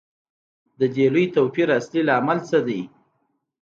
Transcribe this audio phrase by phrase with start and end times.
[0.79, 2.81] د دې لوی توپیر اصلي لامل څه دی